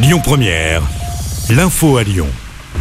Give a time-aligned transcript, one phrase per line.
[0.00, 0.82] Lyon Première,
[1.50, 2.28] l'info à Lyon.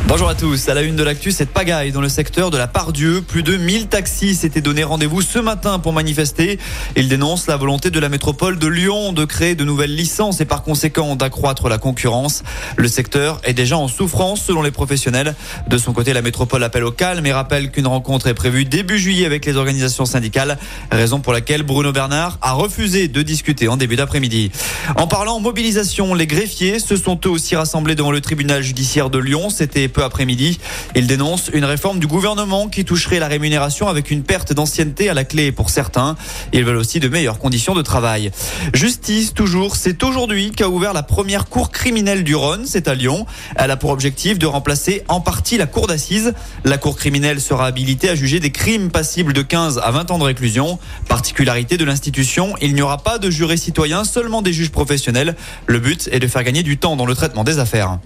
[0.08, 0.70] Bonjour à tous.
[0.70, 3.22] À la une de l'actu, cette pagaille dans le secteur de la Pardieu.
[3.22, 6.60] Plus de 1000 taxis s'étaient donné rendez-vous ce matin pour manifester.
[6.96, 10.46] Ils dénoncent la volonté de la métropole de Lyon de créer de nouvelles licences et
[10.46, 12.44] par conséquent d'accroître la concurrence.
[12.78, 15.36] Le secteur est déjà en souffrance selon les professionnels.
[15.68, 19.00] De son côté, la métropole appelle au calme et rappelle qu'une rencontre est prévue début
[19.00, 20.58] juillet avec les organisations syndicales.
[20.90, 24.52] Raison pour laquelle Bruno Bernard a refusé de discuter en début d'après-midi.
[24.96, 29.18] En parlant mobilisation, les greffiers se sont eux aussi rassemblés devant le tribunal judiciaire de
[29.18, 29.50] Lyon.
[29.50, 30.60] C'était peu après-midi.
[30.94, 35.16] Ils dénoncent une réforme du gouvernement qui toucherait la rémunération avec une perte d'ancienneté à
[35.16, 36.16] la clé pour certains.
[36.54, 38.30] Ils veulent aussi de meilleures conditions de travail.
[38.76, 43.26] Justice, toujours, c'est aujourd'hui qu'a ouvert la première cour criminelle du Rhône, c'est à Lyon.
[43.56, 46.36] Elle a pour objectif de remplacer en partie la cour d'assises.
[46.64, 50.20] La cour criminelle sera habilitée à juger des crimes passibles de 15 à 20 ans
[50.20, 50.78] de réclusion.
[51.10, 55.36] Particularité de l'institution, il n'y aura pas de jurés citoyens, seulement des juges professionnels.
[55.66, 57.98] Le but est de faire gagner du temps dans le traitement des affaires.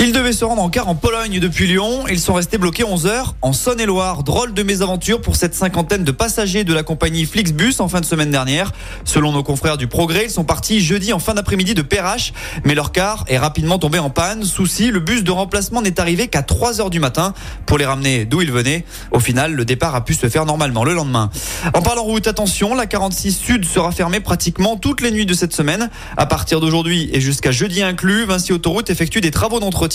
[0.00, 2.04] Ils devaient se rendre en car en Pologne depuis Lyon.
[2.08, 4.22] Ils sont restés bloqués 11 heures en Saône-et-Loire.
[4.22, 8.04] Drôle de mésaventure pour cette cinquantaine de passagers de la compagnie Flixbus en fin de
[8.06, 8.70] semaine dernière.
[9.04, 12.32] Selon nos confrères du Progrès, ils sont partis jeudi en fin d'après-midi de Perrache,
[12.64, 14.44] mais leur car est rapidement tombé en panne.
[14.44, 17.34] Souci, le bus de remplacement n'est arrivé qu'à 3 heures du matin
[17.66, 18.84] pour les ramener d'où ils venaient.
[19.10, 21.28] Au final, le départ a pu se faire normalement le lendemain.
[21.74, 25.54] En parlant route, attention, la 46 Sud sera fermée pratiquement toutes les nuits de cette
[25.54, 25.90] semaine.
[26.16, 29.87] À partir d'aujourd'hui et jusqu'à jeudi inclus, Vinci Autoroute effectue des travaux d'entretien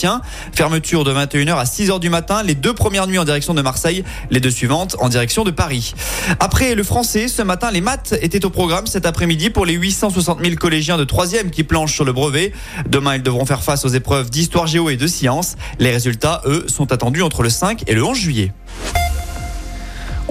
[0.54, 4.04] Fermeture de 21h à 6h du matin, les deux premières nuits en direction de Marseille,
[4.30, 5.94] les deux suivantes en direction de Paris.
[6.40, 10.40] Après le français, ce matin, les maths étaient au programme cet après-midi pour les 860
[10.44, 12.54] 000 collégiens de 3e qui planchent sur le brevet.
[12.88, 15.56] Demain, ils devront faire face aux épreuves d'histoire géo et de sciences.
[15.80, 18.52] Les résultats, eux, sont attendus entre le 5 et le 11 juillet.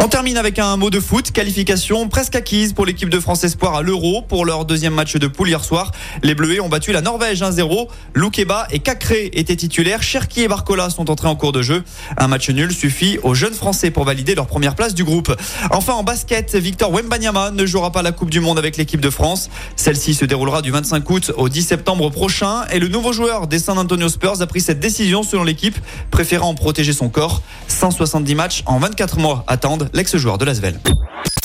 [0.05, 1.31] On termine avec un mot de foot.
[1.31, 5.29] Qualification presque acquise pour l'équipe de France Espoir à l'Euro pour leur deuxième match de
[5.29, 5.93] poule hier soir.
[6.25, 7.87] Les Bleus ont battu la Norvège 1-0.
[8.13, 10.03] Loukeba et Cacré étaient titulaires.
[10.03, 11.85] Cherki et Barcola sont entrés en cours de jeu.
[12.17, 15.33] Un match nul suffit aux jeunes Français pour valider leur première place du groupe.
[15.71, 19.11] Enfin en basket, Victor Wembanyama ne jouera pas la Coupe du Monde avec l'équipe de
[19.11, 19.51] France.
[19.77, 23.61] Celle-ci se déroulera du 25 août au 10 septembre prochain et le nouveau joueur des
[23.61, 25.79] San Antonio Spurs a pris cette décision selon l'équipe,
[26.11, 27.41] préférant protéger son corps.
[27.69, 30.81] 170 matchs en 24 mois attendent l'ex-joueur de l'Asvel.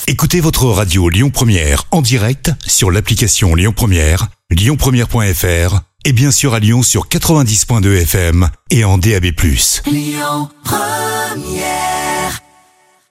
[0.07, 6.53] Écoutez votre radio Lyon Première en direct sur l'application Lyon Première, lyonpremière.fr et bien sûr
[6.53, 9.25] à Lyon sur 90.2 FM et en DAB+.
[9.85, 12.06] Lyon Première